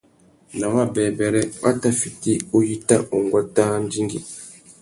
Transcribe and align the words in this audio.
Nà 0.59 0.67
wabêbêrê, 0.73 1.41
wa 1.61 1.71
tà 1.81 1.89
fiti 1.99 2.33
uyíta 2.57 2.95
unguata 3.17 3.61
râ 3.67 3.73
andjingüî. 3.77 4.19